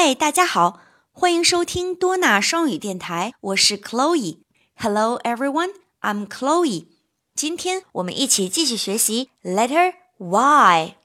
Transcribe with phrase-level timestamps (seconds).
[0.00, 0.78] 嗨，大家好，
[1.10, 4.42] 欢迎收听多纳双语电台，我是 Chloe。
[4.76, 6.86] Hello everyone, I'm Chloe。
[7.34, 10.96] 今天我们一起继续学习 letter Y。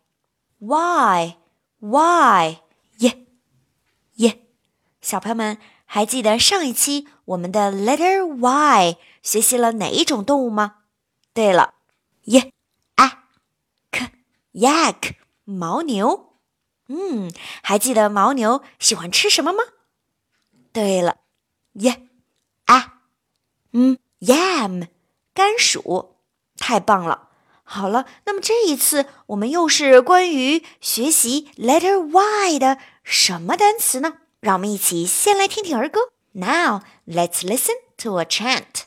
[0.60, 1.38] Y
[1.80, 2.62] Y
[3.00, 3.26] 耶
[4.18, 4.42] 耶，
[5.02, 10.75] 小朋友们还记得上一期我们的 letter Y 学习了哪一种动物吗？
[11.34, 11.73] 对了，
[12.25, 12.52] 耶
[12.98, 13.23] 啊
[13.89, 14.12] ，k
[14.54, 15.16] yak
[15.46, 16.33] 牦牛。
[16.88, 19.64] 嗯，还记得牦牛喜欢吃什么吗？
[20.72, 21.18] 对了，
[21.74, 22.08] 耶
[22.66, 23.02] 啊，
[23.72, 24.88] 嗯，yam，
[25.34, 26.16] 甘薯，
[26.58, 27.30] 太棒了！
[27.64, 34.18] 好了，那么这一次我们又是关于学习 letter Y 的什么单词呢？
[34.41, 36.12] 让我们一起先来听听儿歌。
[36.34, 38.84] Now let's listen to a chant.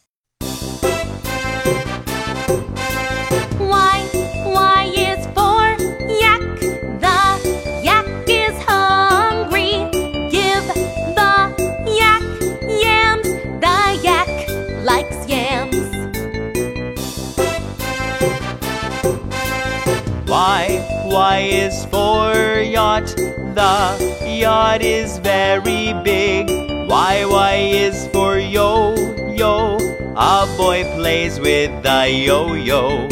[21.13, 23.15] Y is for yacht.
[23.54, 26.48] The yacht is very big.
[26.90, 28.95] Y Y is for yo
[29.35, 29.77] yo.
[30.15, 33.07] A boy plays with the yo yo.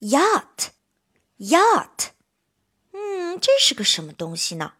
[0.00, 0.72] Yacht,
[1.38, 2.12] yacht.
[2.92, 4.72] 嗯，这是个什么东西呢？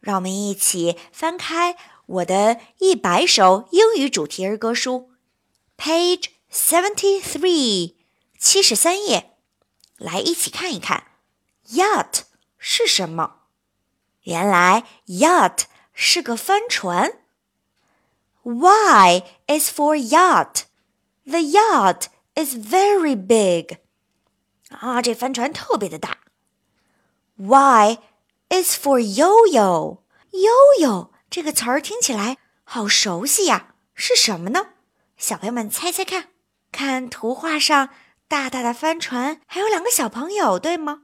[0.00, 5.10] 让我们一起翻开我的一百首英语主题儿歌书，
[5.76, 7.95] Page seventy three。
[8.37, 9.37] 七十三页，
[9.97, 11.07] 来一起看一看
[11.69, 12.23] ，yacht
[12.57, 13.47] 是什么？
[14.23, 17.19] 原来 yacht 是个帆船。
[18.43, 20.63] Y is for yacht.
[21.25, 23.77] The yacht is very big.
[24.69, 26.17] 啊，这帆船特别的大。
[27.37, 27.97] Y
[28.49, 29.99] is for yo-yo.
[30.31, 34.73] Yo-yo 这个词儿听起来好熟悉呀，是什么呢？
[35.15, 36.29] 小朋友们猜猜看，
[36.73, 37.89] 看图画上。
[38.25, 41.03] 大大的帆船，还有两个小朋友，对吗？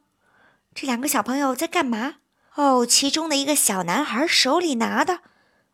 [0.73, 2.15] 这两个小朋友在干嘛？
[2.55, 5.19] 哦，其中的一个小男孩手里拿的，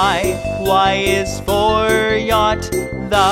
[0.00, 2.62] Y Y is for yacht.
[3.12, 3.28] The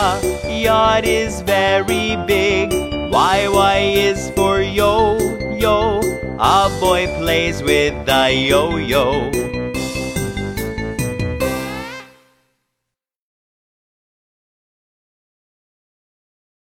[0.67, 2.69] yacht is very big.
[3.11, 5.17] Y Y is for yo
[5.57, 6.03] yo.
[6.39, 9.58] A boy plays with the yo yo.